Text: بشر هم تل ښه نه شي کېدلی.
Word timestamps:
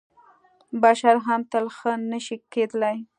بشر 0.83 1.15
هم 1.25 1.41
تل 1.51 1.65
ښه 1.77 1.91
نه 2.09 2.19
شي 2.25 2.35
کېدلی. 2.53 2.97